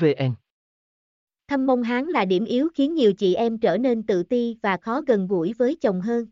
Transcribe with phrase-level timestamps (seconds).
[0.00, 0.34] vn
[1.48, 4.76] Thâm mông hán là điểm yếu khiến nhiều chị em trở nên tự ti và
[4.76, 6.26] khó gần gũi với chồng hơn.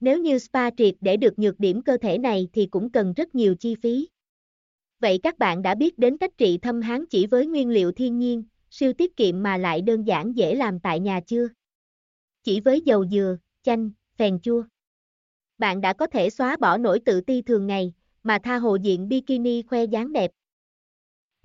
[0.00, 3.34] Nếu như spa triệt để được nhược điểm cơ thể này thì cũng cần rất
[3.34, 4.08] nhiều chi phí.
[5.00, 8.18] Vậy các bạn đã biết đến cách trị thâm hán chỉ với nguyên liệu thiên
[8.18, 11.48] nhiên, siêu tiết kiệm mà lại đơn giản dễ làm tại nhà chưa?
[12.42, 14.64] Chỉ với dầu dừa, chanh, phèn chua.
[15.58, 17.92] Bạn đã có thể xóa bỏ nỗi tự ti thường ngày,
[18.22, 20.30] mà tha hồ diện bikini khoe dáng đẹp.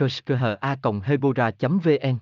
[0.00, 2.20] a hebora vn